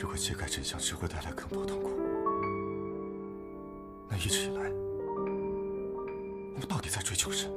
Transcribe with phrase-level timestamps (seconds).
[0.00, 1.90] 如果揭开真相只会带来更多痛苦，
[4.08, 4.70] 那一直以来，
[6.54, 7.54] 我们到底在追求什么？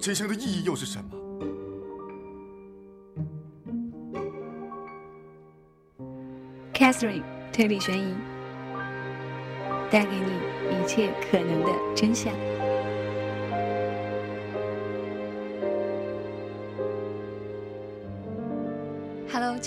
[0.00, 1.10] 真相的意义又是什么
[6.72, 8.14] ？Catherine 推理悬疑，
[9.90, 10.30] 带给你
[10.70, 12.32] 一切可能的真相。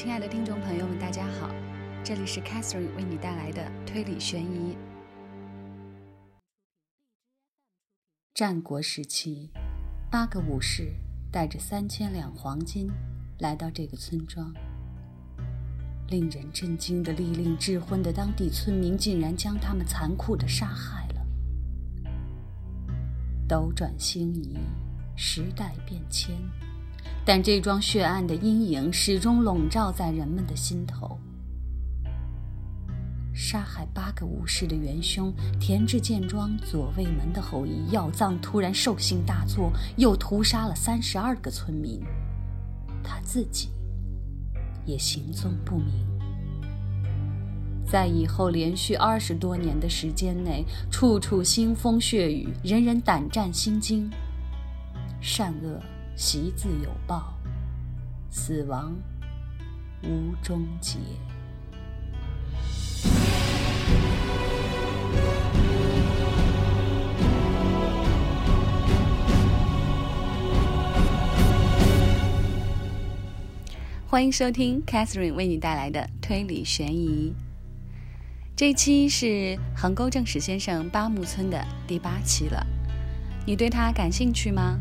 [0.03, 1.49] 亲爱的听众朋友们，大家好，
[2.03, 4.75] 这里是 Catherine 为你带来的推理悬疑。
[8.33, 9.49] 战国时期。
[10.11, 10.93] 八个武士
[11.31, 12.91] 带着三千两黄金
[13.39, 14.53] 来到这个村庄。
[16.09, 21.25] 令人震惊的利令智昏的当地村民竟然将他们残酷地杀害了。
[23.47, 24.59] 斗转星移，
[25.15, 26.35] 时代变迁，
[27.25, 31.17] 但这桩血案的阴影始终笼罩在人们的心头。
[33.33, 41.99] 杀害八个武士的元凶田志建庄左卫门的后裔药藏突然兽性大作，又屠杀了三十二个村民，
[43.03, 43.69] 他自己
[44.85, 46.05] 也行踪不明。
[47.85, 54.09] 在以后连续二十多年的时间内，处处腥风血雨，人人胆战心惊，
[55.21, 55.81] 善恶
[56.15, 57.33] 习自有报，
[58.29, 58.93] 死亡
[60.03, 60.99] 无终结。
[74.05, 77.33] 欢迎收听 Catherine 为你带来的推理悬疑。
[78.55, 82.63] 这期是横沟正史先生八木村的第八期了，
[83.47, 84.79] 你对他感兴趣吗？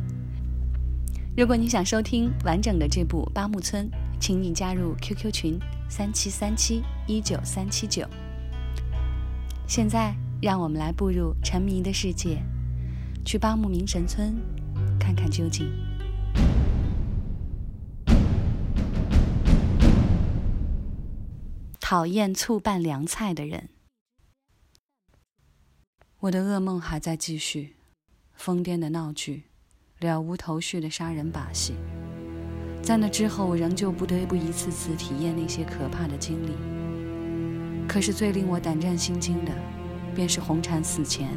[1.35, 5.59] 如果你想收听完整的这部八木村，请你加入 QQ 群
[5.89, 8.07] 三七三七一九三七九。
[9.67, 12.43] 现在，让我们来步入沉迷的世界，
[13.25, 14.35] 去八木明神村
[15.01, 15.73] 看看究竟。
[21.81, 23.71] 讨厌醋拌凉菜的人。
[26.21, 27.77] 我的噩梦还在继续，
[28.35, 29.45] 疯癫的闹剧，
[30.03, 31.73] 了无头绪的杀人把戏。
[32.83, 36.53] 在那之后，我仍旧不得不一次次体验那些可怕的经历。
[37.89, 39.53] 可是最令我胆战心惊的，
[40.15, 41.29] 便是红蝉死前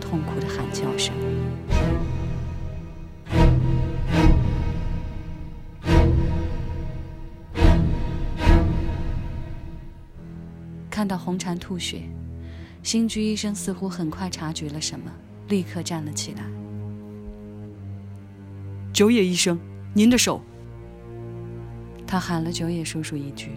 [0.00, 1.12] 痛苦的喊叫声。
[10.88, 12.02] 看到红蝉吐血，
[12.82, 15.10] 新居医生似乎很快察觉了什么，
[15.48, 16.65] 立刻站了起来。
[18.96, 19.60] 九野医生，
[19.92, 20.40] 您的手。
[22.06, 23.50] 他喊了九野叔叔一句，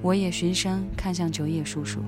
[0.00, 2.00] 我也循声看向九野叔叔。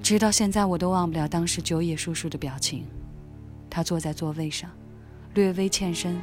[0.00, 2.86] 直到现在，我都忘不了当时九野叔叔的表情。
[3.68, 4.70] 他坐在座位上，
[5.34, 6.22] 略微欠身，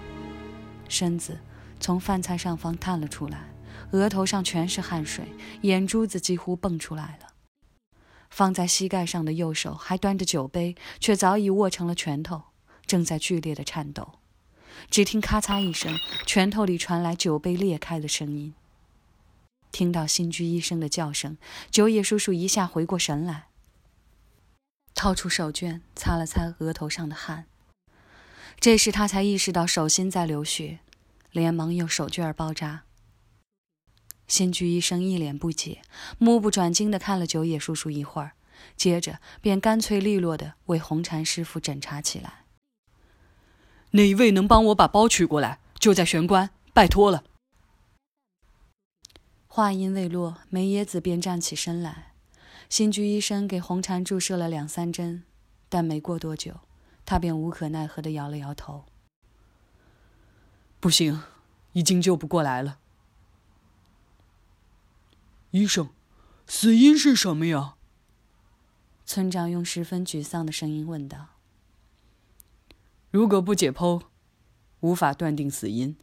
[0.88, 1.38] 身子
[1.78, 3.52] 从饭菜上方探了出来。
[3.92, 5.26] 额头上全是汗水，
[5.64, 7.28] 眼珠子几乎蹦出来了。
[8.30, 12.44] 放在膝盖上的右手还端着酒杯，却早已握成了拳头，
[12.86, 14.21] 正在剧烈的颤抖。
[14.90, 18.54] 只听咔嚓一声，拳头里传来酒杯裂开的声音。
[19.72, 21.38] 听到新居医生的叫声，
[21.70, 23.46] 九野叔叔一下回过神来，
[24.94, 27.46] 掏出手绢擦了擦额头上的汗。
[28.60, 30.80] 这时他才意识到手心在流血，
[31.32, 32.84] 连忙用手绢包扎。
[34.28, 35.82] 新居医生一脸不解，
[36.18, 38.34] 目不转睛地看了九野叔叔一会儿，
[38.76, 42.41] 接着便干脆利落地为红禅师傅诊查起来。
[43.92, 45.60] 哪一位能帮我把包取过来？
[45.78, 47.24] 就在玄关，拜托了。
[49.48, 52.14] 话音未落，梅耶子便站起身来。
[52.70, 55.24] 新居医生给红蝉注射了两三针，
[55.68, 56.62] 但没过多久，
[57.06, 58.86] 他便无可奈何地摇了摇头
[60.80, 61.22] ：“不行，
[61.74, 62.78] 已经救不过来了。”
[65.52, 65.90] 医生，
[66.48, 67.76] 死因是什么呀？
[69.06, 71.28] 村长用十分沮丧的声音问道
[73.12, 74.02] ：“如果不解剖，
[74.80, 75.98] 无法断定死因，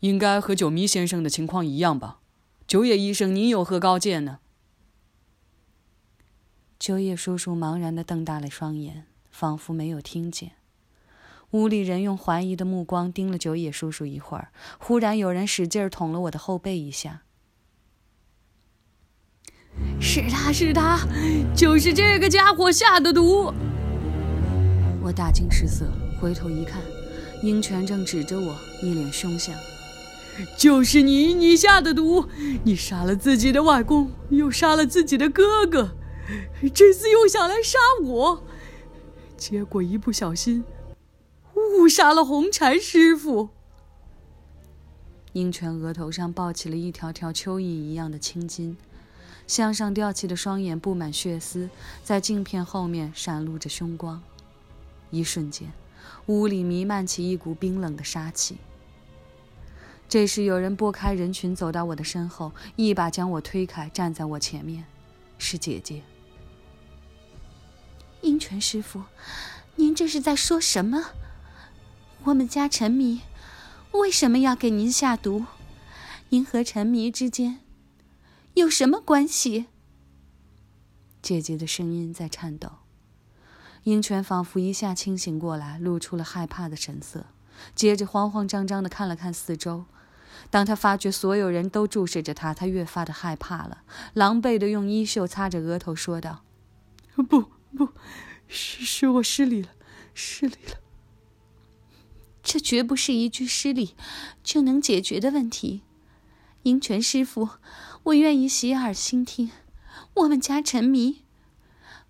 [0.00, 2.20] 应该和九迷先生的情况一样吧？
[2.66, 4.38] 九野医生，您有何高见呢？”
[6.78, 10.52] 九野叔叔茫然的瞪大了双眼，仿佛没有听见。
[11.50, 17.22] 屋里人用怀疑的目光盯了九野叔叔一会儿，忽然有人使劲捅了我的后背一下。
[20.00, 21.00] 是他是他，
[21.56, 23.52] 就是这个家伙下的毒。
[25.02, 26.82] 我大惊失色，回头一看，
[27.42, 29.54] 鹰泉正指着我，一脸凶相。
[30.56, 32.26] 就是你，你下的毒，
[32.64, 35.96] 你杀了自己的外公，又杀了自己的哥哥，
[36.72, 38.44] 这次又想来杀我，
[39.36, 40.64] 结果一不小心
[41.54, 43.48] 误杀了红禅师傅。
[45.32, 48.76] 鹰泉额头上爆起了一条条蚯蚓一样的青筋，
[49.46, 51.68] 向上吊起的双眼布满血丝，
[52.02, 54.22] 在镜片后面闪露着凶光。
[55.10, 55.72] 一瞬间，
[56.26, 58.58] 屋里弥漫起一股冰冷的杀气。
[60.08, 64.86] 这时，有人拨开人群，走到我的身后，一把将我推开，站在我前面，
[65.36, 66.02] 是姐姐。
[68.22, 69.02] 鹰泉师傅，
[69.76, 71.10] 您这是在说什么？
[72.24, 73.20] 我们家陈迷
[73.92, 75.44] 为什么要给您下毒？
[76.30, 77.60] 您和陈迷之间
[78.54, 79.66] 有什么关系？
[81.20, 82.70] 姐姐的声音在颤抖。
[83.84, 87.26] 鹰泉仿佛一下清醒过来，露出了害怕的神色，
[87.74, 89.84] 接着慌慌张张地看了看四周。
[90.50, 93.82] 当他发觉所有人都注视着他，他越发的害怕了，
[94.14, 96.44] 狼狈的用衣袖擦着额头，说道
[97.28, 97.46] ：“不，
[97.76, 97.88] 不，
[98.46, 99.70] 是是我失礼了，
[100.14, 100.76] 失礼了。
[102.42, 103.94] 这绝不是一句失礼
[104.42, 105.82] 就能解决的问题。
[106.62, 107.48] 鹰泉师傅，
[108.04, 109.50] 我愿意洗耳倾听。
[110.14, 111.24] 我们家沉迷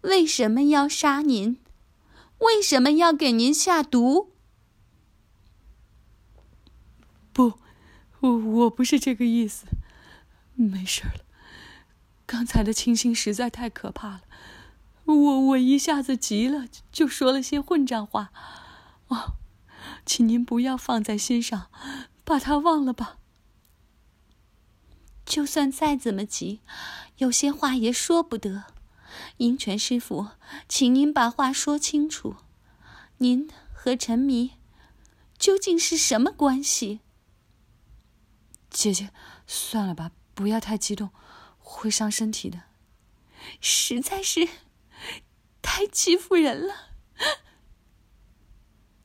[0.02, 1.58] 为什么要杀您？
[2.38, 4.32] 为什么要给您下毒？
[7.32, 7.58] 不。”
[8.20, 9.66] 我我不是这个意思，
[10.54, 11.24] 没事了。
[12.26, 14.22] 刚才的情形实在太可怕了，
[15.04, 18.32] 我我一下子急了，就说了些混账话。
[19.06, 19.34] 哦，
[20.04, 21.70] 请您不要放在心上，
[22.24, 23.18] 把它忘了吧。
[25.24, 26.58] 就算再怎么急，
[27.18, 28.64] 有些话也说不得。
[29.38, 30.28] 银泉师傅，
[30.68, 32.36] 请您把话说清楚。
[33.18, 34.52] 您和陈迷
[35.38, 37.00] 究竟是什么关系？
[38.70, 39.10] 姐姐，
[39.46, 41.10] 算了吧，不要太激动，
[41.58, 42.62] 会伤身体的。
[43.60, 44.48] 实在是
[45.62, 46.74] 太欺负人了。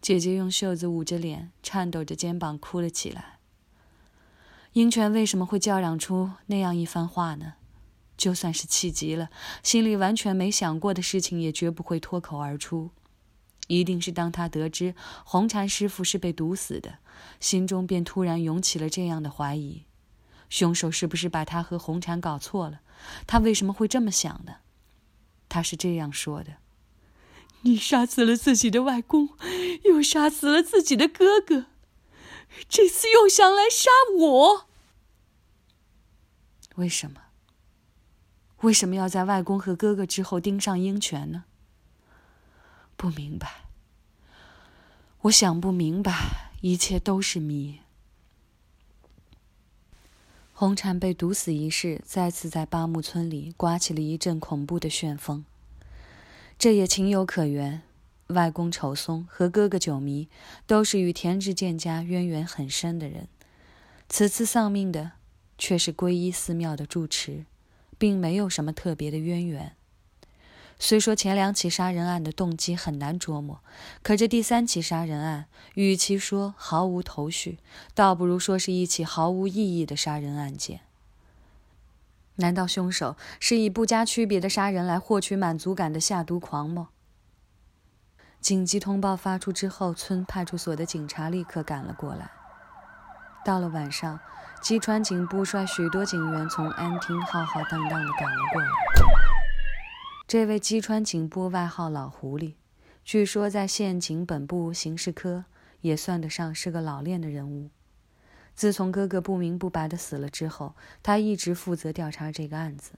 [0.01, 3.39] 姐姐用袖子捂着脸，颤抖着肩膀哭了起来。
[4.73, 7.53] 鹰泉为什么会叫嚷出那样一番话呢？
[8.17, 9.29] 就算是气急了，
[9.61, 12.91] 心里完全没想过的事情，也绝不会脱口而出。
[13.67, 14.93] 一定是当他得知
[15.23, 16.99] 红禅师傅是被毒死的，
[17.39, 19.83] 心中便突然涌起了这样的怀疑：
[20.49, 22.81] 凶手是不是把他和红禅搞错了？
[23.25, 24.57] 他为什么会这么想呢？
[25.49, 26.57] 他是这样说的
[27.63, 29.29] ：“你杀死了自己的外公，
[29.85, 31.67] 又杀死了自己的哥哥，
[32.67, 33.89] 这次又想来杀
[34.19, 34.67] 我。
[36.75, 37.22] 为什么？
[38.63, 41.45] 为什么要在外公和哥哥之后盯上鹰泉呢？”
[42.97, 43.65] 不明白，
[45.21, 47.79] 我想不明白，一切都是谜。
[50.53, 55.43] 红禅被毒死一事，再次在八木村里刮起了一阵恐怖的旋风。
[56.57, 57.81] 这也情有可原，
[58.27, 60.29] 外公丑松和哥哥九迷
[60.65, 63.27] 都是与田志健家渊源很深的人，
[64.07, 65.13] 此次丧命的
[65.57, 67.43] 却是皈依寺庙的住持，
[68.03, 69.77] 并没有什么特别的渊源。
[70.77, 73.61] 虽说前两起杀人案的动机很难琢磨，
[74.01, 75.45] 可这第三起杀人案，
[75.75, 77.59] 与其说毫无头绪，
[77.95, 80.81] 倒不如说是一起毫无意义的杀人案件。
[82.35, 86.89] 难道凶手是以不加区别的杀人来获取满足感的下毒狂吗？
[88.41, 92.29] 紧急通报发出之后，村派出所的警察立刻赶了过来。
[93.45, 94.19] 到了晚上，
[94.63, 98.67] 吉川警部率许多警员从安厅浩浩荡荡地赶了过来。
[100.25, 102.53] 这位基川警部外号“老狐狸”，
[103.03, 105.43] 据说在县警本部刑事科
[105.81, 107.71] 也算得上是个老练的人物。
[108.55, 112.93] 自从哥哥不明不白的死了之后，他一直负责调查这个案子，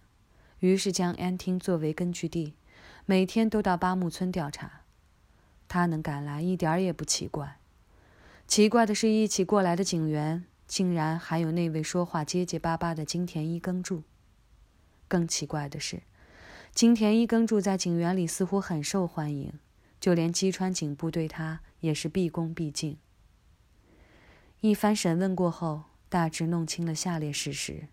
[0.60, 2.54] 于是将安厅作为根据地，
[3.08, 4.82] 每天都到八木村调查。
[5.68, 7.58] 他能赶来一点儿也不奇怪，
[8.46, 14.04] 奇怪的是一起过来的警员竟然还有那位说话结结巴巴的金田一耕助。
[15.08, 16.04] 更奇怪的是。
[16.74, 19.54] 金田一耕助在警员里似乎很受欢迎，
[20.00, 22.98] 就连基川警部对他也是毕恭毕敬。
[24.60, 27.88] 一番审问过后，大致弄清了下列事实：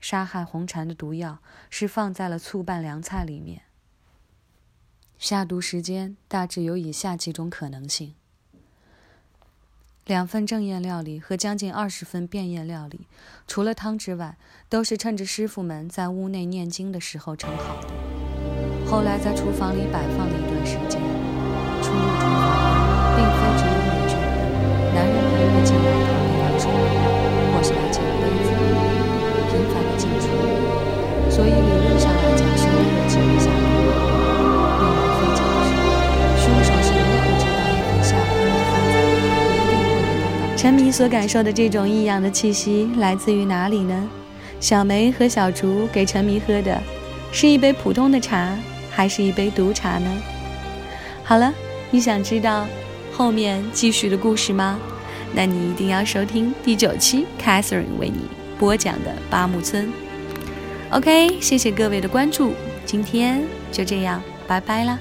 [0.00, 3.62] 杀害红蝉的毒药是放在了醋拌凉菜里面。
[5.18, 8.14] 下毒时间大致有以下几种可能性。
[10.08, 13.06] 两份正宴料理和将近二十份便宴料理，
[13.46, 17.88] 除了汤之外，都是趁着师傅们在屋内念经的时候盛好的。
[18.86, 20.98] 后来在厨房里摆放了一段时间。
[21.82, 24.16] 出入厨房并非只有女眷，
[24.94, 26.56] 男人们也会进来讨论。
[26.58, 26.72] 水，
[27.52, 28.48] 或是来捡杯子，
[29.52, 30.24] 频繁的进出，
[31.30, 31.52] 所以
[40.68, 44.08] 被当到陈迷所感受的这种异样的气息来自于哪里呢？
[44.60, 46.78] 小梅和小竹给陈迷喝的，
[47.32, 48.54] 是一杯普通的茶，
[48.90, 50.10] 还是一杯毒茶呢？
[51.24, 51.52] 好了，
[51.90, 52.66] 你想知道
[53.12, 54.78] 后面继续的故事吗？
[55.32, 59.90] 那你一定要收听第九期 Catherine 为你播讲的八木村。
[60.90, 62.52] OK，谢谢各位的关注，
[62.84, 64.98] 今天就这样，拜拜啦。